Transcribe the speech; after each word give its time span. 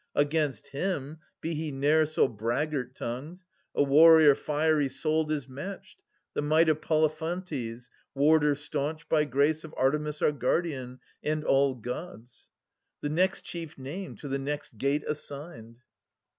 Against 0.15 0.65
him, 0.69 1.19
be 1.41 1.53
he 1.53 1.69
ne'er 1.71 2.07
so 2.07 2.27
braggart 2.27 2.95
tongued, 2.95 3.41
A 3.75 3.83
warrior 3.83 4.33
fiery 4.33 4.89
souled 4.89 5.31
is 5.31 5.47
matched, 5.47 6.01
the 6.33 6.41
might 6.41 6.69
Of 6.69 6.81
Polyphontes, 6.81 7.91
warder 8.15 8.55
staunch, 8.55 9.07
by 9.07 9.25
grace 9.25 9.63
Of 9.63 9.75
Artemis 9.77 10.23
our 10.23 10.31
Guardian, 10.31 10.99
and 11.21 11.43
all 11.43 11.75
Gods. 11.75 12.49
450 13.01 13.07
The 13.07 13.09
next 13.09 13.41
chief 13.43 13.77
name, 13.77 14.15
to 14.15 14.27
the 14.27 14.39
next 14.39 14.79
gate 14.79 15.03
assigned. 15.07 15.77